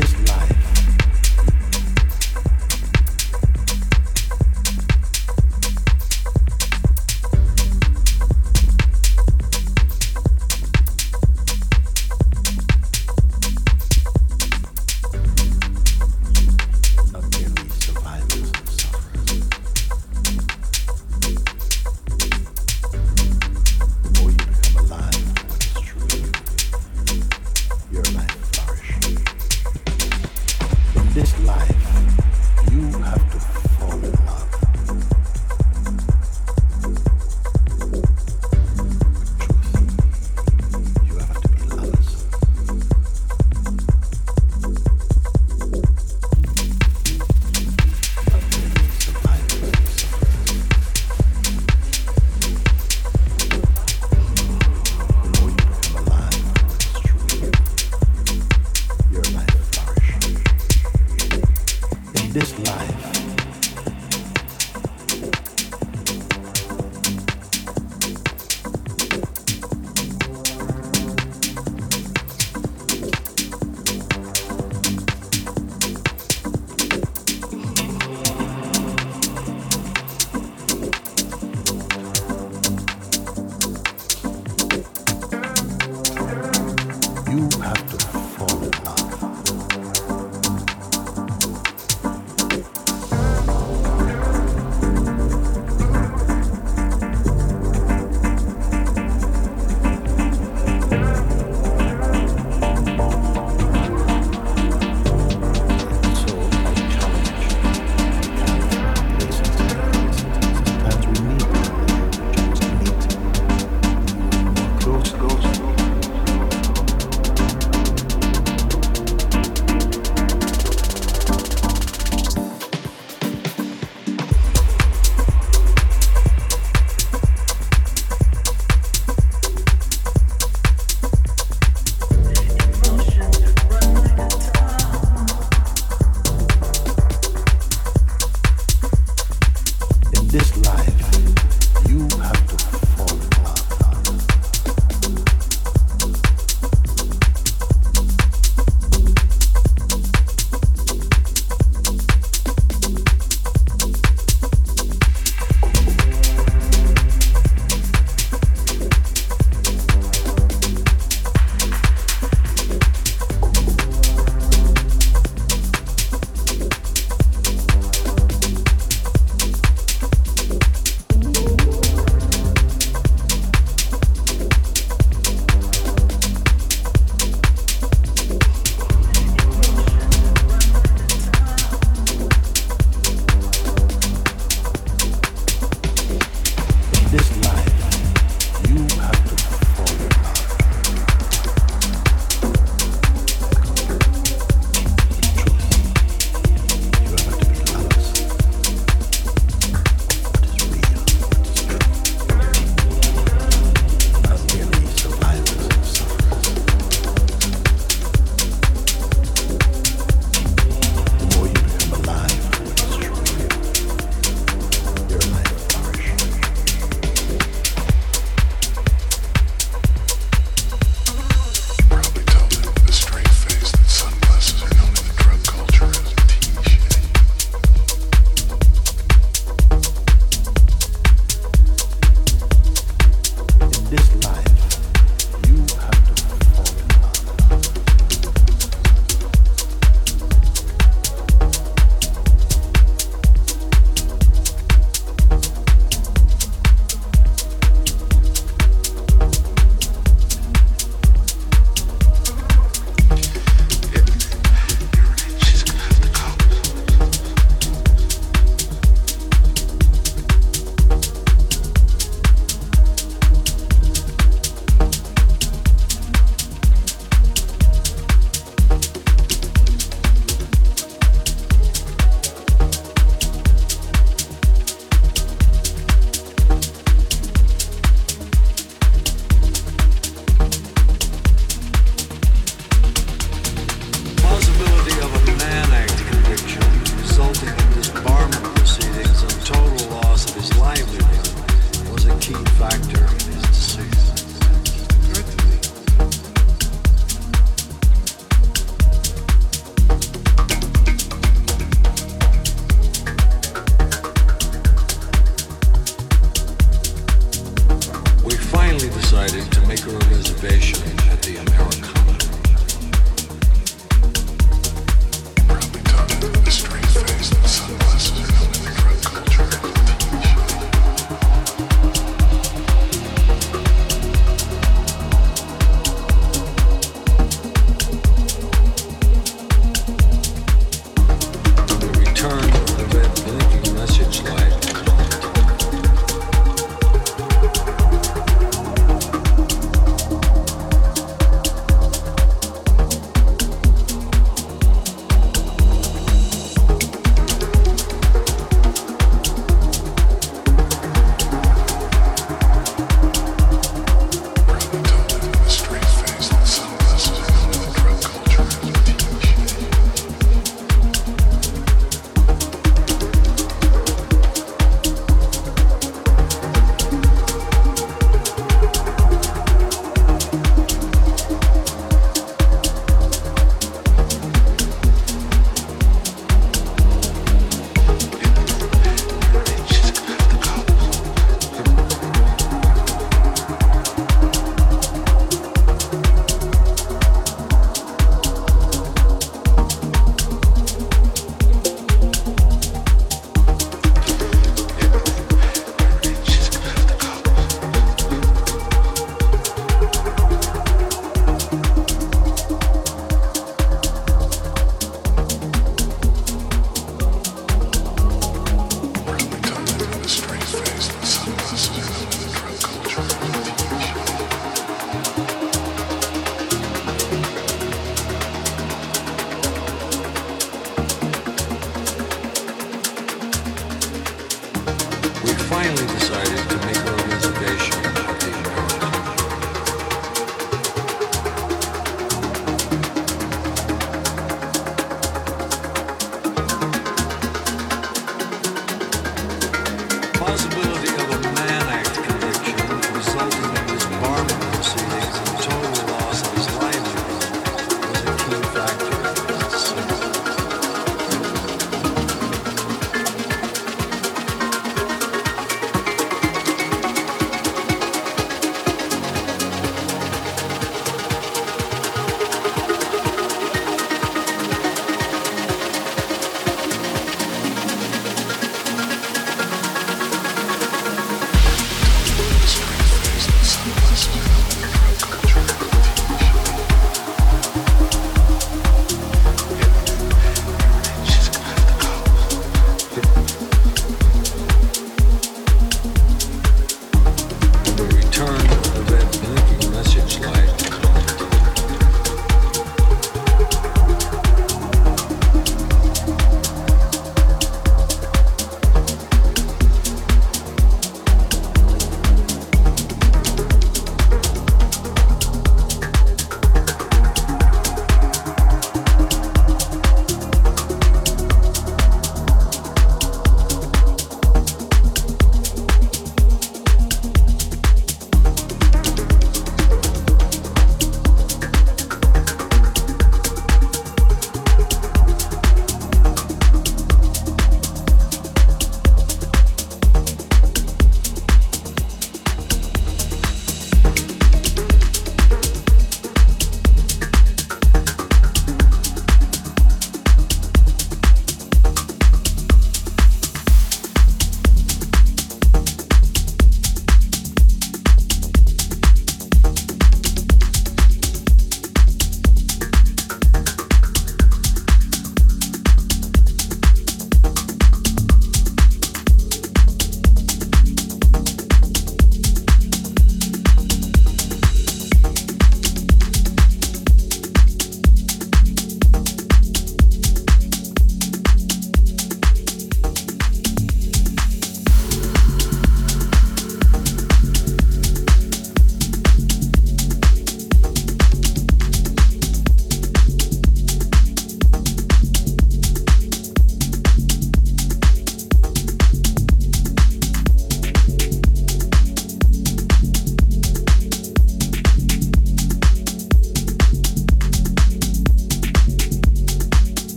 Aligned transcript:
this 0.00 0.28
life. 0.28 0.37